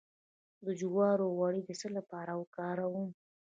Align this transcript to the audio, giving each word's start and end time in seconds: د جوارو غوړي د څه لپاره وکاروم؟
د 0.65 0.67
جوارو 0.79 1.25
غوړي 1.35 1.61
د 1.65 1.69
څه 1.79 1.87
لپاره 1.97 2.31
وکاروم؟ 2.41 3.09